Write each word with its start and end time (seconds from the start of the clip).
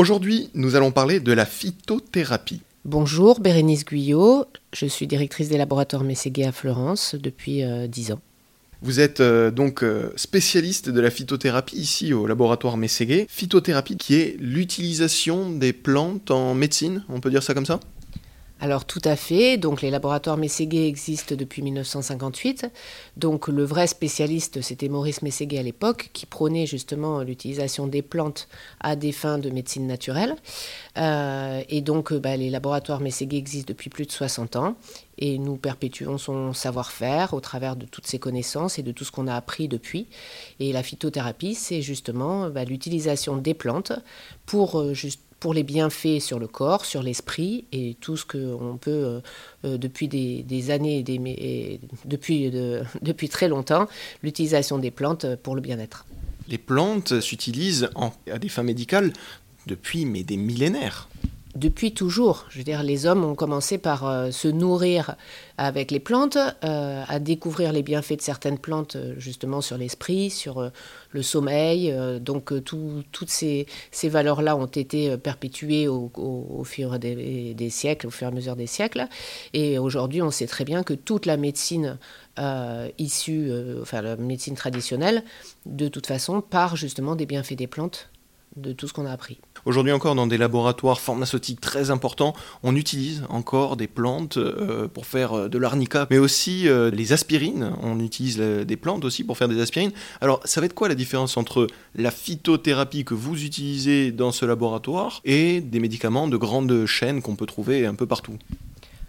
Aujourd'hui, 0.00 0.48
nous 0.54 0.76
allons 0.76 0.92
parler 0.92 1.20
de 1.20 1.30
la 1.30 1.44
phytothérapie. 1.44 2.62
Bonjour, 2.86 3.38
Bérénice 3.38 3.84
Guyot. 3.84 4.46
Je 4.72 4.86
suis 4.86 5.06
directrice 5.06 5.50
des 5.50 5.58
laboratoires 5.58 6.04
Mességuet 6.04 6.46
à 6.46 6.52
Florence 6.52 7.14
depuis 7.14 7.62
euh, 7.62 7.86
10 7.86 8.12
ans. 8.12 8.20
Vous 8.80 8.98
êtes 8.98 9.20
euh, 9.20 9.50
donc 9.50 9.84
euh, 9.84 10.10
spécialiste 10.16 10.88
de 10.88 10.98
la 11.02 11.10
phytothérapie 11.10 11.76
ici 11.76 12.14
au 12.14 12.26
laboratoire 12.26 12.78
Mességuet. 12.78 13.26
Phytothérapie 13.28 13.98
qui 13.98 14.14
est 14.14 14.38
l'utilisation 14.40 15.50
des 15.50 15.74
plantes 15.74 16.30
en 16.30 16.54
médecine, 16.54 17.04
on 17.10 17.20
peut 17.20 17.28
dire 17.28 17.42
ça 17.42 17.52
comme 17.52 17.66
ça? 17.66 17.78
Alors 18.62 18.84
tout 18.84 19.00
à 19.04 19.16
fait, 19.16 19.56
donc 19.56 19.80
les 19.80 19.90
laboratoires 19.90 20.36
Mességuet 20.36 20.86
existent 20.86 21.34
depuis 21.34 21.62
1958. 21.62 22.66
Donc 23.16 23.48
le 23.48 23.64
vrai 23.64 23.86
spécialiste, 23.86 24.60
c'était 24.60 24.90
Maurice 24.90 25.22
Mességuet 25.22 25.58
à 25.58 25.62
l'époque, 25.62 26.10
qui 26.12 26.26
prônait 26.26 26.66
justement 26.66 27.22
l'utilisation 27.22 27.86
des 27.86 28.02
plantes 28.02 28.48
à 28.80 28.96
des 28.96 29.12
fins 29.12 29.38
de 29.38 29.48
médecine 29.48 29.86
naturelle. 29.86 30.36
Euh, 30.98 31.62
et 31.70 31.80
donc 31.80 32.12
bah, 32.12 32.36
les 32.36 32.50
laboratoires 32.50 33.00
Mességuet 33.00 33.38
existent 33.38 33.68
depuis 33.68 33.88
plus 33.88 34.04
de 34.04 34.12
60 34.12 34.56
ans. 34.56 34.76
Et 35.16 35.38
nous 35.38 35.56
perpétuons 35.56 36.18
son 36.18 36.52
savoir-faire 36.52 37.32
au 37.32 37.40
travers 37.40 37.76
de 37.76 37.86
toutes 37.86 38.06
ces 38.06 38.18
connaissances 38.18 38.78
et 38.78 38.82
de 38.82 38.92
tout 38.92 39.04
ce 39.04 39.10
qu'on 39.10 39.26
a 39.26 39.34
appris 39.34 39.68
depuis. 39.68 40.06
Et 40.60 40.72
la 40.72 40.82
phytothérapie, 40.82 41.54
c'est 41.54 41.80
justement 41.80 42.50
bah, 42.50 42.64
l'utilisation 42.64 43.38
des 43.38 43.54
plantes 43.54 43.92
pour 44.44 44.78
euh, 44.78 44.92
pour 45.40 45.54
les 45.54 45.62
bienfaits 45.62 46.20
sur 46.20 46.38
le 46.38 46.46
corps, 46.46 46.84
sur 46.84 47.02
l'esprit 47.02 47.64
et 47.72 47.96
tout 48.00 48.16
ce 48.16 48.24
qu'on 48.26 48.76
peut 48.78 48.90
euh, 48.90 49.20
euh, 49.64 49.78
depuis 49.78 50.06
des, 50.06 50.70
années, 50.70 51.02
et 51.08 51.80
depuis, 52.04 52.50
de, 52.50 52.82
depuis 53.02 53.28
très 53.28 53.48
longtemps, 53.48 53.88
l'utilisation 54.22 54.78
des 54.78 54.90
plantes 54.90 55.26
pour 55.36 55.54
le 55.54 55.60
bien-être. 55.60 56.06
Les 56.48 56.58
plantes 56.58 57.20
s'utilisent 57.20 57.88
en- 57.94 58.12
à 58.30 58.38
des 58.38 58.48
fins 58.48 58.62
médicales 58.62 59.12
depuis 59.66 60.04
mais 60.04 60.22
des 60.22 60.36
millénaires. 60.36 61.08
Depuis 61.56 61.92
toujours, 61.92 62.46
je 62.48 62.58
veux 62.58 62.64
les 62.82 63.06
hommes 63.06 63.24
ont 63.24 63.34
commencé 63.34 63.76
par 63.76 64.06
euh, 64.06 64.30
se 64.30 64.46
nourrir 64.46 65.16
avec 65.58 65.90
les 65.90 65.98
plantes, 65.98 66.38
euh, 66.62 67.02
à 67.08 67.18
découvrir 67.18 67.72
les 67.72 67.82
bienfaits 67.82 68.18
de 68.18 68.22
certaines 68.22 68.58
plantes, 68.58 68.94
euh, 68.94 69.14
justement 69.18 69.60
sur 69.60 69.76
l'esprit, 69.76 70.30
sur 70.30 70.70
le 71.10 71.22
sommeil. 71.22 71.92
donc 72.20 72.62
tout- 72.64 73.02
toutes 73.10 73.30
ces, 73.30 73.66
valeurs-là 74.04 74.56
ont 74.56 74.66
été 74.66 75.16
perpétuées 75.16 75.88
au, 75.88 76.62
fur 76.64 77.00
des, 77.00 77.52
des 77.54 77.70
siècles, 77.70 78.06
au 78.06 78.10
fur 78.10 78.28
et 78.28 78.30
à 78.30 78.32
mesure 78.32 78.54
des 78.54 78.68
siècles. 78.68 79.08
Et 79.52 79.78
aujourd'hui, 79.78 80.22
on 80.22 80.30
sait 80.30 80.46
très 80.46 80.64
bien 80.64 80.84
que 80.84 80.94
toute 80.94 81.26
la 81.26 81.36
médecine 81.36 81.98
issue, 82.98 83.52
enfin 83.82 84.02
la 84.02 84.16
médecine 84.16 84.54
traditionnelle, 84.54 85.24
de 85.66 85.88
toute 85.88 86.06
façon, 86.06 86.40
part 86.40 86.76
justement 86.76 87.16
des 87.16 87.26
bienfaits 87.26 87.54
des 87.56 87.66
plantes, 87.66 88.08
de 88.56 88.72
tout 88.72 88.86
ce 88.86 88.92
qu'on 88.92 89.06
a 89.06 89.12
appris. 89.12 89.38
Aujourd'hui 89.66 89.92
encore, 89.92 90.14
dans 90.14 90.26
des 90.26 90.38
laboratoires 90.38 91.00
pharmaceutiques 91.00 91.60
très 91.60 91.90
importants, 91.90 92.34
on 92.62 92.74
utilise 92.76 93.24
encore 93.28 93.76
des 93.76 93.86
plantes 93.86 94.38
euh, 94.38 94.88
pour 94.88 95.06
faire 95.06 95.34
euh, 95.34 95.48
de 95.48 95.58
l'arnica, 95.58 96.06
mais 96.10 96.18
aussi 96.18 96.66
euh, 96.68 96.90
les 96.90 97.12
aspirines. 97.12 97.72
On 97.82 98.00
utilise 98.00 98.38
des 98.38 98.76
plantes 98.76 99.04
aussi 99.04 99.24
pour 99.24 99.36
faire 99.36 99.48
des 99.48 99.60
aspirines. 99.60 99.92
Alors, 100.20 100.40
ça 100.44 100.60
va 100.60 100.66
être 100.66 100.74
quoi 100.74 100.88
la 100.88 100.94
différence 100.94 101.36
entre 101.36 101.66
la 101.94 102.10
phytothérapie 102.10 103.04
que 103.04 103.14
vous 103.14 103.44
utilisez 103.44 104.12
dans 104.12 104.32
ce 104.32 104.46
laboratoire 104.46 105.20
et 105.24 105.60
des 105.60 105.80
médicaments 105.80 106.28
de 106.28 106.36
grande 106.36 106.86
chaîne 106.86 107.20
qu'on 107.20 107.36
peut 107.36 107.46
trouver 107.46 107.86
un 107.86 107.94
peu 107.94 108.06
partout? 108.06 108.36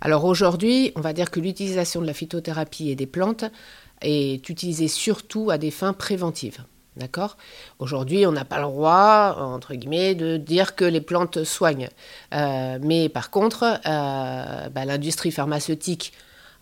Alors 0.00 0.24
aujourd'hui, 0.24 0.90
on 0.96 1.00
va 1.00 1.12
dire 1.12 1.30
que 1.30 1.38
l'utilisation 1.38 2.00
de 2.00 2.06
la 2.06 2.14
phytothérapie 2.14 2.90
et 2.90 2.96
des 2.96 3.06
plantes 3.06 3.44
est 4.00 4.48
utilisée 4.48 4.88
surtout 4.88 5.50
à 5.50 5.58
des 5.58 5.70
fins 5.70 5.92
préventives. 5.92 6.64
D'accord? 6.96 7.38
Aujourd'hui, 7.78 8.26
on 8.26 8.32
n'a 8.32 8.44
pas 8.44 8.58
le 8.58 8.64
droit, 8.64 9.36
entre 9.38 9.74
guillemets, 9.74 10.14
de 10.14 10.36
dire 10.36 10.76
que 10.76 10.84
les 10.84 11.00
plantes 11.00 11.42
soignent. 11.42 11.88
Euh, 12.34 12.78
mais 12.82 13.08
par 13.08 13.30
contre, 13.30 13.64
euh, 13.64 14.68
bah, 14.68 14.84
l'industrie 14.84 15.30
pharmaceutique 15.30 16.12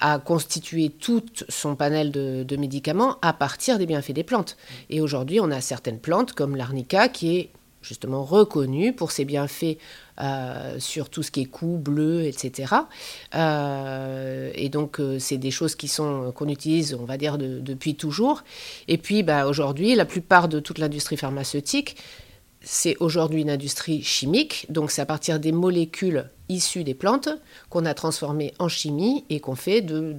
a 0.00 0.18
constitué 0.18 0.90
tout 0.90 1.22
son 1.48 1.76
panel 1.76 2.10
de, 2.10 2.42
de 2.42 2.56
médicaments 2.56 3.18
à 3.22 3.32
partir 3.32 3.78
des 3.78 3.86
bienfaits 3.86 4.12
des 4.12 4.24
plantes. 4.24 4.56
Et 4.90 5.00
aujourd'hui, 5.00 5.38
on 5.40 5.50
a 5.50 5.60
certaines 5.60 6.00
plantes, 6.00 6.32
comme 6.32 6.56
l'arnica, 6.56 7.08
qui 7.08 7.36
est 7.36 7.50
justement 7.86 8.24
reconnue 8.24 8.92
pour 8.92 9.10
ses 9.12 9.24
bienfaits 9.24 9.78
euh, 10.20 10.78
sur 10.80 11.08
tout 11.08 11.22
ce 11.22 11.30
qui 11.30 11.42
est 11.42 11.46
cou, 11.46 11.78
bleu, 11.78 12.24
etc. 12.24 12.74
Euh, 13.34 14.50
et 14.54 14.68
donc, 14.68 14.98
euh, 15.00 15.18
c'est 15.18 15.38
des 15.38 15.50
choses 15.50 15.74
qui 15.76 15.88
sont 15.88 16.32
qu'on 16.34 16.48
utilise, 16.48 16.94
on 16.94 17.04
va 17.04 17.16
dire, 17.16 17.38
de- 17.38 17.60
depuis 17.60 17.94
toujours. 17.94 18.42
Et 18.88 18.98
puis, 18.98 19.22
bah, 19.22 19.46
aujourd'hui, 19.46 19.94
la 19.94 20.04
plupart 20.04 20.48
de 20.48 20.58
toute 20.60 20.78
l'industrie 20.78 21.16
pharmaceutique, 21.16 21.96
c'est 22.62 22.96
aujourd'hui 22.98 23.42
une 23.42 23.50
industrie 23.50 24.02
chimique. 24.02 24.66
Donc, 24.70 24.90
c'est 24.90 25.02
à 25.02 25.06
partir 25.06 25.38
des 25.38 25.52
molécules 25.52 26.28
issues 26.48 26.82
des 26.84 26.94
plantes 26.94 27.28
qu'on 27.70 27.84
a 27.84 27.94
transformées 27.94 28.52
en 28.58 28.68
chimie 28.68 29.24
et 29.30 29.40
qu'on 29.40 29.54
fait 29.54 29.82
de, 29.82 30.12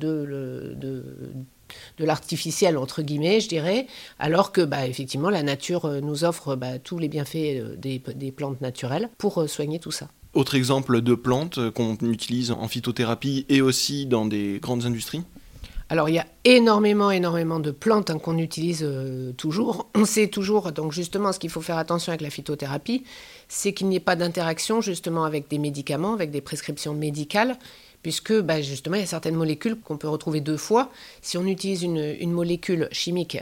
de 1.98 2.06
l'artificiel, 2.06 2.78
entre 2.78 3.02
guillemets, 3.02 3.40
je 3.40 3.50
dirais, 3.50 3.88
alors 4.20 4.52
que, 4.52 4.62
bah, 4.62 4.88
effectivement, 4.88 5.30
la 5.30 5.44
nature 5.44 5.86
euh, 5.86 6.02
nous 6.02 6.24
offre 6.24 6.56
bah, 6.56 6.80
tous 6.80 7.00
les 7.00 7.08
bienfaits 7.08 7.36
euh, 7.36 7.76
des, 7.76 8.02
des 8.16 8.32
plantes 8.32 8.62
naturelles 8.62 9.10
pour 9.18 9.42
euh, 9.42 9.48
soigner 9.48 9.80
tout 9.80 9.92
ça. 9.92 10.08
Autre 10.34 10.56
exemple 10.56 11.02
de 11.02 11.16
plantes 11.16 11.72
qu'on 11.72 11.96
utilise 12.04 12.52
en 12.52 12.68
phytothérapie 12.68 13.46
et 13.50 13.62
aussi 13.62 14.06
dans 14.06 14.26
des 14.26 14.60
grandes 14.62 14.86
industries? 14.86 15.24
Alors 15.90 16.10
il 16.10 16.16
y 16.16 16.20
a 16.20 16.28
énormément, 16.44 17.12
énormément 17.12 17.60
de 17.60 17.72
plantes 17.72 18.10
hein, 18.10 18.20
qu'on 18.20 18.38
utilise 18.38 18.84
euh, 18.84 19.32
toujours. 19.34 19.90
On 19.96 20.04
sait 20.04 20.28
toujours, 20.28 20.74
donc 20.74 20.92
justement, 20.92 21.32
ce 21.32 21.40
qu'il 21.40 21.50
faut 21.50 21.62
faire 21.62 21.78
attention 21.78 22.12
avec 22.12 22.22
la 22.22 22.30
phytothérapie, 22.30 23.04
c'est 23.48 23.74
qu'il 23.74 23.88
n'y 23.88 23.96
ait 23.96 24.02
pas 24.02 24.18
d'interaction 24.18 24.82
justement 24.82 25.24
avec 25.24 25.48
des 25.50 25.60
médicaments, 25.60 26.14
avec 26.14 26.30
des 26.30 26.42
prescriptions 26.42 26.94
médicales, 26.94 27.58
puisque 28.08 28.40
bah, 28.40 28.62
justement 28.62 28.96
il 28.96 29.02
y 29.02 29.04
a 29.04 29.06
certaines 29.06 29.36
molécules 29.36 29.78
qu'on 29.78 29.98
peut 29.98 30.08
retrouver 30.08 30.40
deux 30.40 30.56
fois. 30.56 30.90
Si 31.22 31.38
on 31.38 31.46
utilise 31.46 31.84
une, 31.84 32.32
molécule 32.32 32.88
chimique 32.90 33.38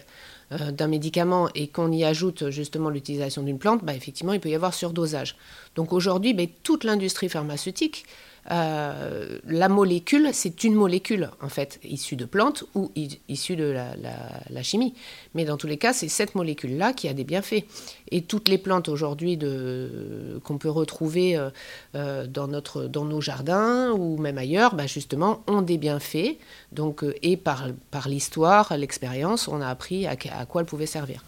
euh, 0.52 0.72
d'un 0.72 0.88
médicament 0.88 1.50
et 1.54 1.68
qu'on 1.68 1.92
y 1.92 2.04
ajoute 2.04 2.50
justement 2.50 2.90
l'utilisation 2.90 3.44
d'une 3.44 3.60
plante, 3.60 3.86
bah, 3.86 3.94
effectivement 3.94 4.34
il 4.34 4.40
peut 4.40 4.50
y 4.50 4.56
avoir 4.56 4.74
surdosage. 4.74 5.36
Donc 5.76 5.94
aujourd'hui, 5.94 6.34
bah, 6.34 6.46
toute 6.64 6.84
l'industrie 6.84 7.30
pharmaceutique 7.30 8.06
euh, 8.52 9.40
la 9.48 9.70
molécule, 9.70 10.30
c'est 10.34 10.64
une 10.64 10.76
molécule, 10.76 11.32
en 11.42 11.50
fait, 11.50 11.80
issue 11.84 12.16
de 12.16 12.26
plantes 12.26 12.64
ou 12.76 12.92
issue 13.28 13.56
de 13.56 13.66
la, 13.66 14.64
chimie. 14.64 14.94
Mais 15.34 15.46
dans 15.46 15.58
tous 15.58 15.68
les 15.68 15.78
cas, 15.78 15.94
c'est 15.94 16.08
cette 16.08 16.36
molécule-là 16.36 16.94
qui 16.94 17.08
a 17.08 17.14
des 17.14 17.24
bienfaits. 17.24 17.64
Et 18.12 18.22
toutes 18.22 18.48
les 18.48 18.58
plantes 18.58 18.88
aujourd'hui 18.88 19.38
qu'on 20.44 20.58
peut 20.58 20.70
retrouver 20.70 21.38
euh, 21.38 21.50
euh, 21.96 22.28
dans, 22.28 22.48
notre, 22.48 22.84
dans 22.84 23.06
nos 23.06 23.22
jardins 23.22 23.92
ou 23.92 24.18
même 24.18 24.38
ailleurs, 24.38 24.76
bah, 24.76 24.88
justement, 24.88 25.44
ont 25.48 25.62
des 25.62 25.78
bienfaits. 25.78 26.38
Donc, 26.72 27.04
et 27.24 27.38
par, 27.38 27.68
par 27.92 28.08
l'histoire, 28.08 28.78
l'expérience, 28.78 29.48
on 29.48 29.62
a 29.62 29.68
appris 29.68 30.06
à, 30.06 30.16
à 30.38 30.46
quoi 30.46 30.62
elles 30.62 30.68
pouvaient 30.68 30.86
servir. 30.86 31.24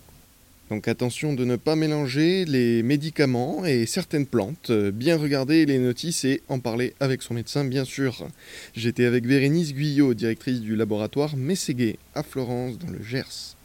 Donc 0.70 0.88
attention 0.88 1.34
de 1.34 1.46
ne 1.46 1.56
pas 1.56 1.76
mélanger 1.76 2.46
les 2.46 2.84
médicaments 2.84 3.66
et 3.66 3.86
certaines 3.86 4.26
plantes. 4.26 4.72
Bien 4.72 5.18
regarder 5.18 5.66
les 5.66 5.80
notices 5.80 6.26
et 6.26 6.42
en 6.50 6.60
parler 6.60 6.94
avec 7.00 7.22
son 7.22 7.34
médecin, 7.34 7.64
bien 7.64 7.86
sûr. 7.86 8.28
J'étais 8.76 9.06
avec 9.06 9.26
Bérénice 9.26 9.74
Guyot, 9.74 10.14
directrice 10.14 10.60
du 10.60 10.76
laboratoire 10.76 11.38
Mességuet 11.38 11.98
à 12.16 12.24
Florence, 12.24 12.78
dans 12.78 12.92
le 12.92 13.02
Gers. 13.02 13.57